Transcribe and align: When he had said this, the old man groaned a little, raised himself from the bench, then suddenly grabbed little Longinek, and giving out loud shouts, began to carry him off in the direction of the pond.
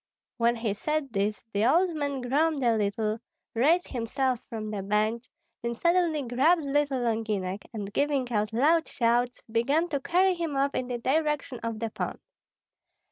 When 0.37 0.55
he 0.55 0.69
had 0.69 0.77
said 0.77 1.13
this, 1.13 1.43
the 1.53 1.63
old 1.67 1.93
man 1.95 2.21
groaned 2.21 2.63
a 2.63 2.75
little, 2.75 3.19
raised 3.53 3.89
himself 3.89 4.39
from 4.49 4.71
the 4.71 4.81
bench, 4.81 5.27
then 5.61 5.75
suddenly 5.75 6.23
grabbed 6.23 6.63
little 6.65 7.01
Longinek, 7.01 7.65
and 7.71 7.93
giving 7.93 8.31
out 8.31 8.51
loud 8.51 8.87
shouts, 8.87 9.43
began 9.43 9.89
to 9.89 9.99
carry 9.99 10.33
him 10.33 10.57
off 10.57 10.73
in 10.73 10.87
the 10.87 10.97
direction 10.97 11.59
of 11.59 11.77
the 11.77 11.91
pond. 11.91 12.17